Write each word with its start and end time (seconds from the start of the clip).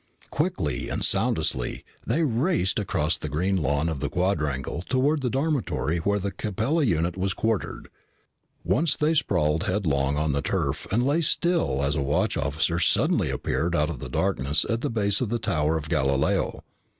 Quickly 0.31 0.89
and 0.89 1.05
soundlessly, 1.05 1.85
they 2.07 2.23
raced 2.23 2.79
across 2.79 3.19
the 3.19 3.29
green 3.29 3.55
lawn 3.55 3.87
of 3.87 3.99
the 3.99 4.09
quadrangle 4.09 4.81
toward 4.81 5.21
the 5.21 5.29
dormitory 5.29 5.99
where 5.99 6.17
the 6.17 6.31
Capella 6.31 6.83
unit 6.83 7.15
was 7.17 7.35
quartered. 7.35 7.87
Once 8.63 8.95
they 8.97 9.13
sprawled 9.13 9.65
headlong 9.65 10.17
on 10.17 10.31
the 10.31 10.41
turf 10.41 10.87
and 10.91 11.05
lay 11.05 11.21
still 11.21 11.83
as 11.83 11.95
a 11.95 12.01
watch 12.01 12.35
officer 12.35 12.79
suddenly 12.79 13.29
appeared 13.29 13.75
out 13.75 13.91
of 13.91 13.99
the 13.99 14.09
darkness 14.09 14.65
at 14.67 14.81
the 14.81 14.89
base 14.89 15.21
of 15.21 15.29
the 15.29 15.37
Tower 15.37 15.77
of 15.77 15.87
Galileo. 15.87 16.63